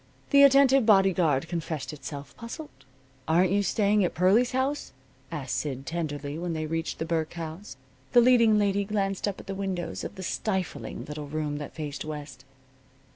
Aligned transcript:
The 0.31 0.41
attentive 0.41 0.83
bodyguard 0.83 1.47
confessed 1.47 1.93
itself 1.93 2.35
puzzled. 2.35 2.85
"Aren't 3.27 3.51
you 3.51 3.61
staying 3.61 4.03
at 4.03 4.15
Pearlie's 4.15 4.51
house?" 4.53 4.93
asked 5.31 5.53
Sid 5.57 5.85
tenderly, 5.85 6.39
when 6.39 6.53
they 6.53 6.65
reached 6.65 6.97
the 6.97 7.05
Burke 7.05 7.33
House. 7.33 7.77
The 8.13 8.19
leading 8.21 8.57
lady 8.57 8.83
glanced 8.83 9.27
up 9.27 9.39
at 9.39 9.45
the 9.45 9.53
windows 9.53 10.03
of 10.03 10.15
the 10.15 10.23
stifling 10.23 11.05
little 11.05 11.27
room 11.27 11.59
that 11.59 11.75
faced 11.75 12.03
west. 12.03 12.45